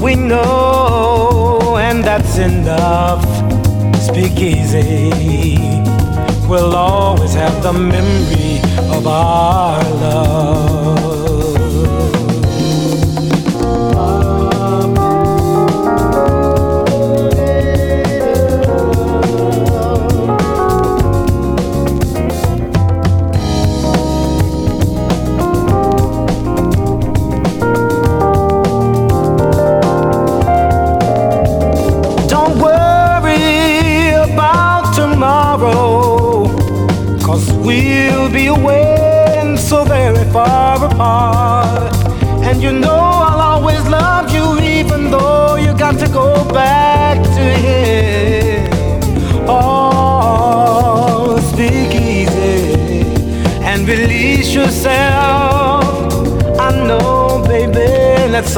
We 0.01 0.15
know, 0.15 1.79
and 1.81 2.05
that's 2.05 2.39
enough. 2.39 3.25
Speak 4.07 4.39
easy. 4.39 5.98
We'll 6.49 6.75
always 6.75 7.35
have 7.35 7.63
the 7.63 7.75
memory 7.75 8.61
of 8.97 9.07
our 9.07 9.83
love. 10.01 11.08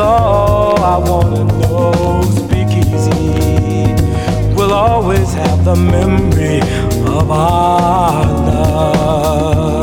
All 0.00 0.78
I 0.82 0.96
wanna 0.98 1.44
know. 1.44 2.22
Speak 2.22 2.68
easy. 2.84 3.94
We'll 4.54 4.72
always 4.72 5.32
have 5.34 5.64
the 5.64 5.76
memory 5.76 6.60
of 7.18 7.30
our 7.30 8.26
love. 8.26 9.79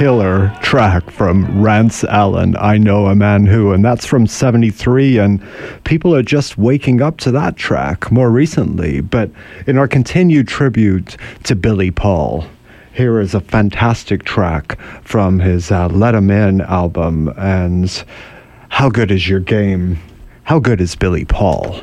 Killer 0.00 0.50
track 0.62 1.10
from 1.10 1.60
Rance 1.60 2.04
Allen, 2.04 2.56
I 2.58 2.78
Know 2.78 3.08
a 3.08 3.14
Man 3.14 3.44
Who, 3.44 3.70
and 3.70 3.84
that's 3.84 4.06
from 4.06 4.26
73, 4.26 5.18
and 5.18 5.46
people 5.84 6.14
are 6.14 6.22
just 6.22 6.56
waking 6.56 7.02
up 7.02 7.18
to 7.18 7.30
that 7.32 7.56
track 7.56 8.10
more 8.10 8.30
recently. 8.30 9.02
But 9.02 9.30
in 9.66 9.76
our 9.76 9.86
continued 9.86 10.48
tribute 10.48 11.18
to 11.42 11.54
Billy 11.54 11.90
Paul, 11.90 12.46
here 12.94 13.20
is 13.20 13.34
a 13.34 13.42
fantastic 13.42 14.24
track 14.24 14.80
from 15.02 15.38
his 15.38 15.70
uh, 15.70 15.88
Let 15.88 16.14
'em 16.14 16.30
In 16.30 16.62
album, 16.62 17.34
and 17.36 18.02
How 18.70 18.88
Good 18.88 19.10
Is 19.10 19.28
Your 19.28 19.40
Game? 19.40 19.98
How 20.44 20.60
good 20.60 20.80
is 20.80 20.96
Billy 20.96 21.26
Paul? 21.26 21.82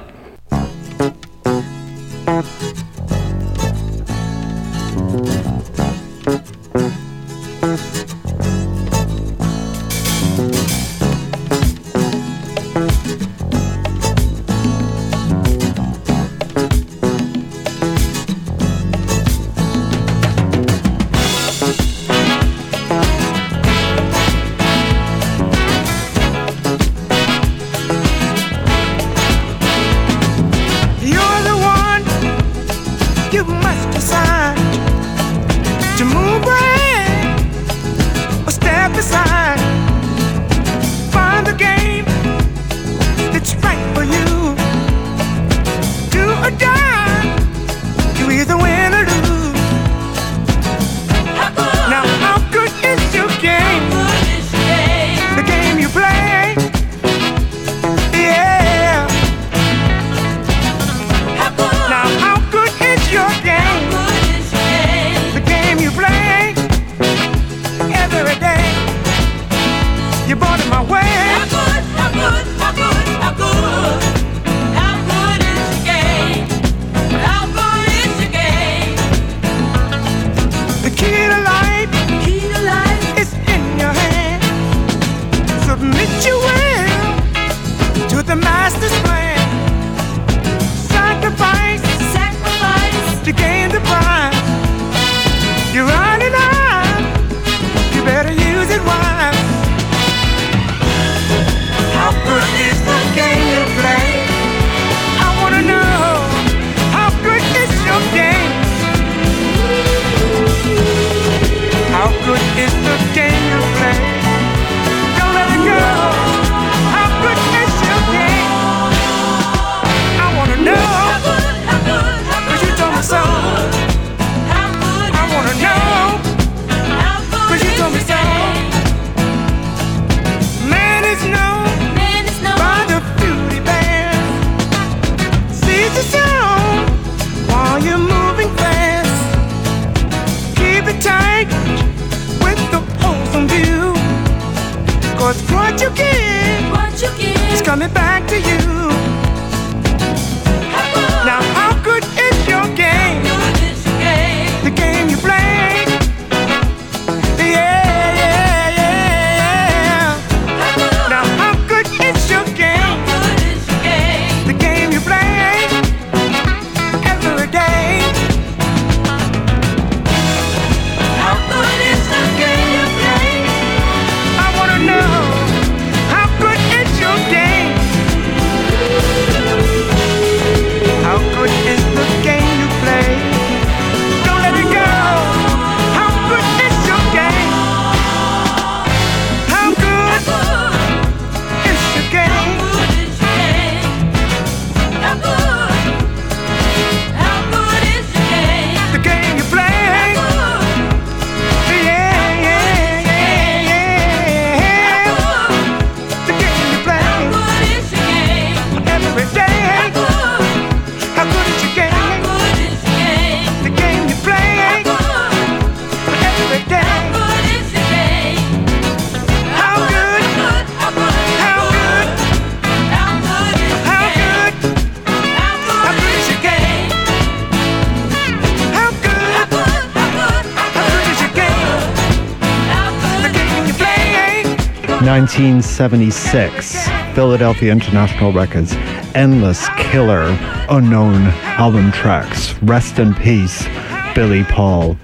1976, 235.38 236.88
Philadelphia 237.14 237.72
International 237.72 238.34
Records, 238.34 238.74
endless 239.14 239.70
killer, 239.78 240.36
unknown 240.68 241.28
album 241.60 241.92
tracks. 241.92 242.56
Rest 242.64 242.98
in 242.98 243.14
peace, 243.14 243.68
Billy 244.16 244.44
Paul. 244.46 244.98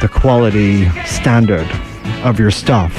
The 0.00 0.08
quality 0.10 0.88
standard 1.04 1.70
of 2.24 2.40
your 2.40 2.50
stuff, 2.50 2.96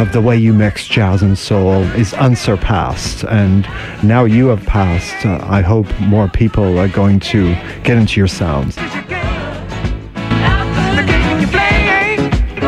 of 0.00 0.10
the 0.10 0.20
way 0.20 0.36
you 0.36 0.52
mix 0.52 0.88
jazz 0.88 1.22
and 1.22 1.38
soul, 1.38 1.84
is 1.94 2.12
unsurpassed. 2.14 3.22
And 3.22 3.62
now 4.02 4.24
you 4.24 4.48
have 4.48 4.66
passed. 4.66 5.24
Uh, 5.24 5.38
I 5.48 5.60
hope 5.60 5.86
more 6.00 6.26
people 6.26 6.76
are 6.76 6.88
going 6.88 7.20
to 7.20 7.54
get 7.84 7.98
into 7.98 8.18
your 8.18 8.26
sounds. 8.26 8.76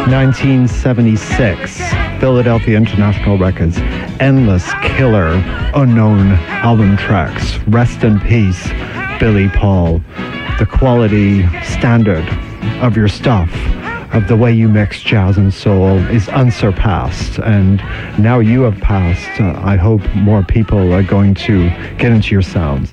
1976, 0.08 1.87
Philadelphia 2.20 2.76
International 2.76 3.38
Records, 3.38 3.78
endless 4.18 4.68
killer, 4.82 5.40
unknown 5.74 6.32
album 6.62 6.96
tracks. 6.96 7.58
Rest 7.68 8.02
in 8.02 8.18
peace, 8.20 8.68
Billy 9.20 9.48
Paul. 9.48 10.00
The 10.58 10.66
quality 10.66 11.46
standard 11.62 12.28
of 12.82 12.96
your 12.96 13.06
stuff, 13.06 13.48
of 14.12 14.26
the 14.26 14.36
way 14.36 14.52
you 14.52 14.68
mix 14.68 15.00
jazz 15.00 15.36
and 15.36 15.54
soul 15.54 15.98
is 16.08 16.28
unsurpassed. 16.30 17.38
And 17.38 17.78
now 18.18 18.40
you 18.40 18.62
have 18.62 18.80
passed. 18.80 19.40
Uh, 19.40 19.60
I 19.64 19.76
hope 19.76 20.02
more 20.16 20.42
people 20.42 20.92
are 20.92 21.04
going 21.04 21.34
to 21.36 21.68
get 21.98 22.10
into 22.10 22.32
your 22.32 22.42
sounds. 22.42 22.92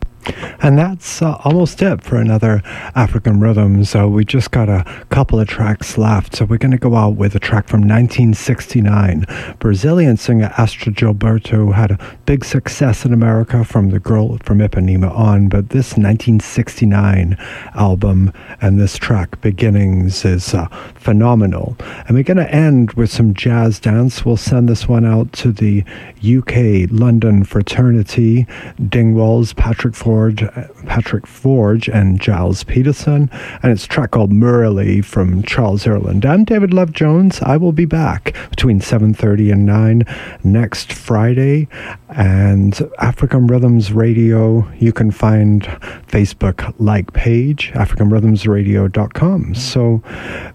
And 0.61 0.77
that's 0.77 1.21
uh, 1.21 1.39
almost 1.43 1.81
it 1.81 2.03
for 2.03 2.17
another 2.17 2.61
African 2.95 3.39
Rhythm. 3.39 3.83
So 3.85 4.07
we 4.07 4.25
just 4.25 4.51
got 4.51 4.69
a 4.69 4.83
couple 5.09 5.39
of 5.39 5.47
tracks 5.47 5.97
left. 5.97 6.35
So 6.35 6.45
we're 6.45 6.57
going 6.57 6.71
to 6.71 6.77
go 6.77 6.95
out 6.95 7.15
with 7.15 7.35
a 7.35 7.39
track 7.39 7.67
from 7.67 7.81
1969. 7.81 9.25
Brazilian 9.59 10.17
singer 10.17 10.49
Astrud 10.55 10.95
Gilberto 10.95 11.73
had 11.73 11.91
a 11.91 12.17
big 12.25 12.43
success 12.43 13.05
in 13.05 13.13
America 13.13 13.63
from 13.63 13.89
The 13.89 13.99
Girl 13.99 14.37
from 14.43 14.59
Ipanema 14.59 15.11
on, 15.11 15.49
but 15.49 15.69
this 15.69 15.91
1969 15.91 17.37
album 17.75 18.33
and 18.61 18.79
this 18.79 18.97
track, 18.97 19.39
Beginnings, 19.41 20.25
is 20.25 20.53
uh, 20.53 20.67
phenomenal. 20.95 21.75
And 22.07 22.15
we're 22.15 22.23
going 22.23 22.37
to 22.37 22.51
end 22.51 22.93
with 22.93 23.11
some 23.11 23.33
jazz 23.33 23.79
dance. 23.79 24.25
We'll 24.25 24.37
send 24.37 24.69
this 24.69 24.87
one 24.87 25.05
out 25.05 25.31
to 25.33 25.51
the 25.51 25.83
UK 26.23 26.89
London 26.91 27.43
fraternity, 27.43 28.45
Dingwalls, 28.79 29.55
Patrick 29.55 29.93
Ford. 29.95 30.14
Forge, 30.15 30.45
Patrick 30.85 31.27
Forge 31.27 31.89
and 31.89 32.23
Gilles 32.23 32.63
Peterson, 32.63 33.29
and 33.61 33.69
it's 33.73 33.85
track 33.85 34.11
called 34.11 34.31
Murley 34.31 35.01
from 35.01 35.43
Charles 35.43 35.83
Earland. 35.83 36.25
I'm 36.25 36.45
David 36.45 36.73
Love 36.73 36.93
Jones. 36.93 37.41
I 37.41 37.57
will 37.57 37.73
be 37.73 37.83
back 37.83 38.33
between 38.49 38.79
7:30 38.79 39.51
and 39.51 39.65
9 39.65 40.05
next 40.41 40.93
Friday, 40.93 41.67
and 42.07 42.89
African 42.99 43.47
Rhythms 43.47 43.91
Radio. 43.91 44.65
You 44.79 44.93
can 44.93 45.11
find 45.11 45.63
Facebook 46.07 46.73
like 46.79 47.11
page 47.11 47.73
AfricanRhythmsRadio.com. 47.75 49.53
So 49.55 50.01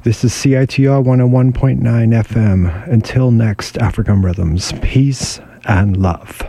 this 0.04 0.24
is 0.24 0.32
CITR 0.32 1.04
101.9 1.04 2.14
FM. 2.14 2.88
Until 2.90 3.30
next 3.30 3.76
African 3.76 4.22
Rhythms, 4.22 4.72
peace 4.80 5.38
and 5.66 5.98
love. 5.98 6.44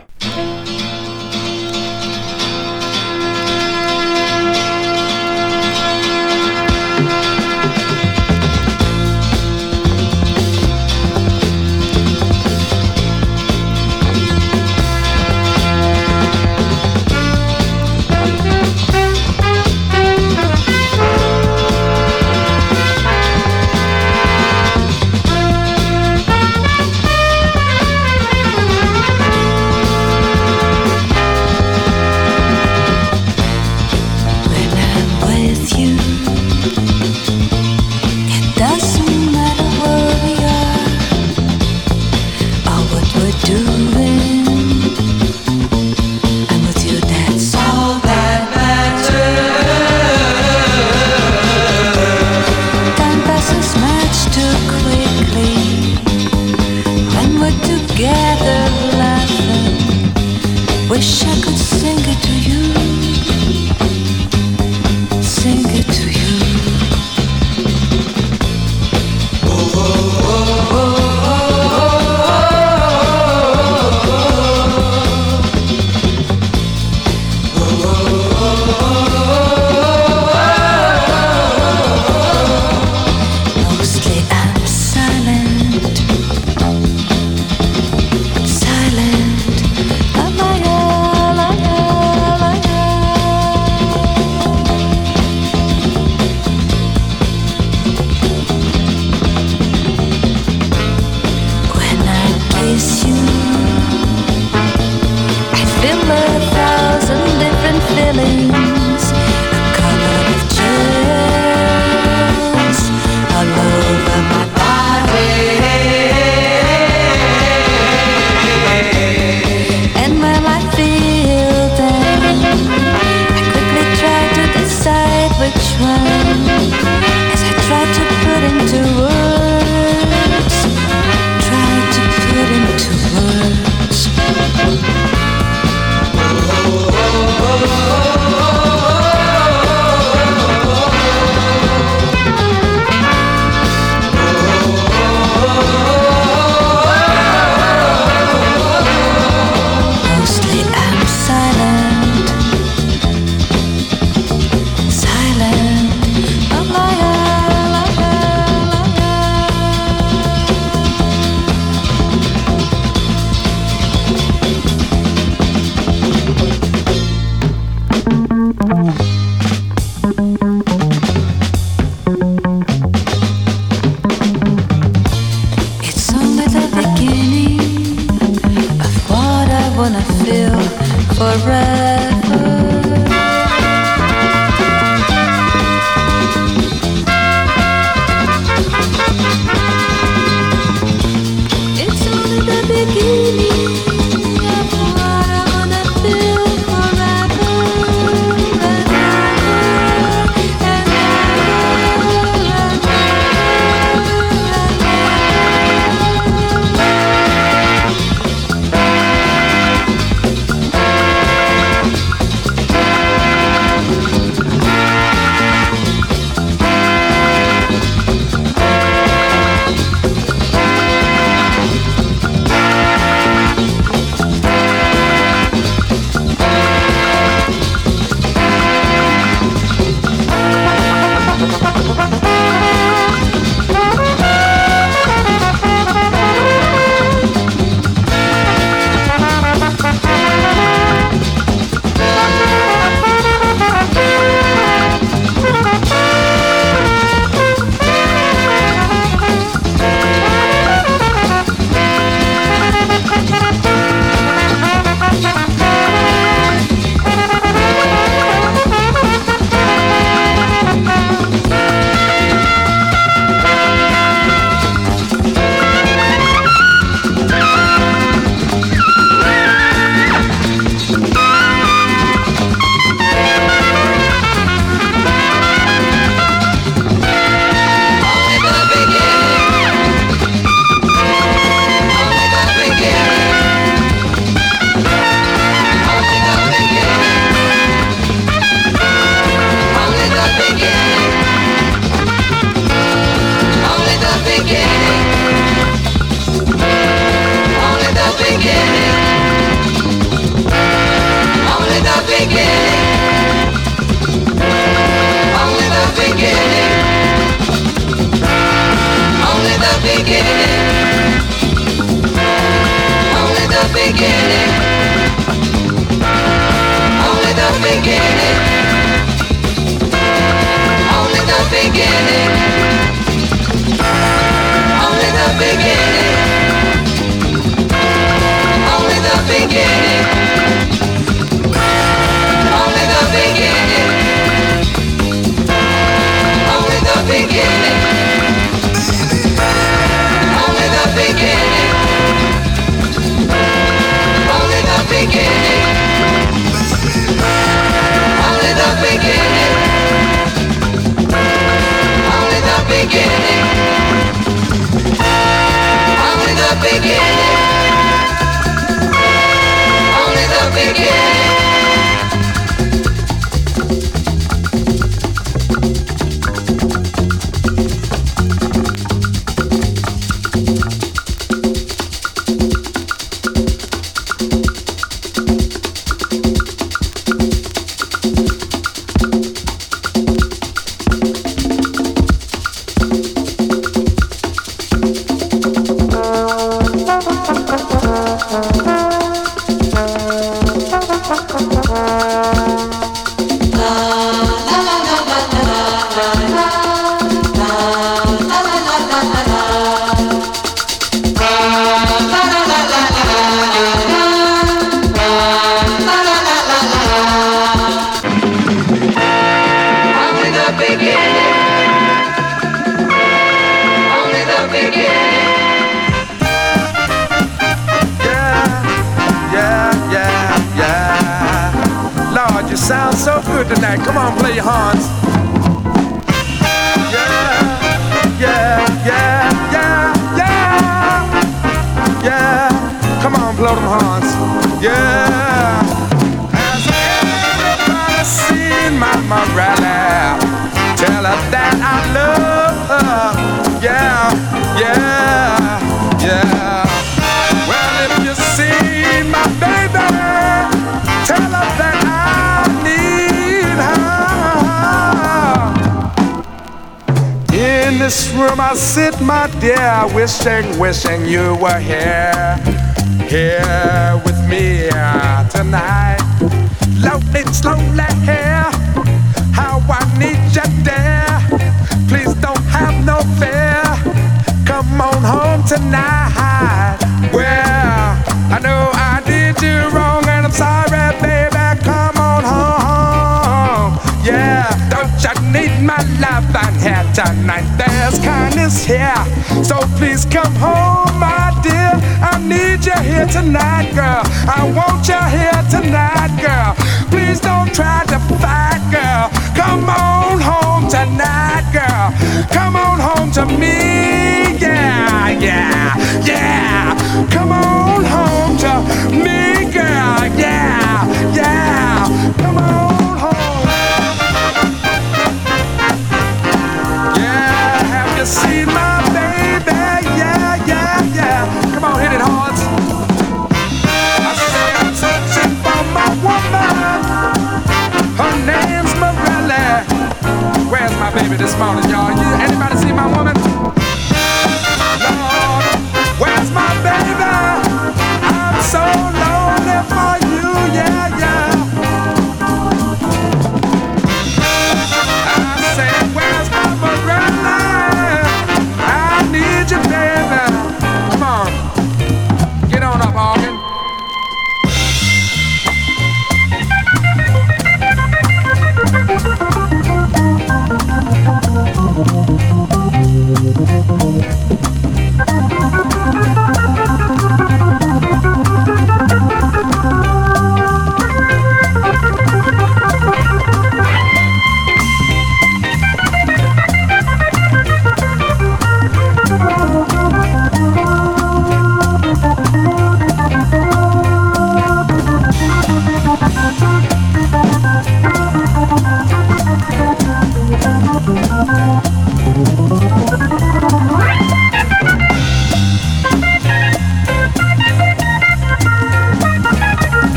Dear, 460.22 460.42
wishing, 460.58 460.81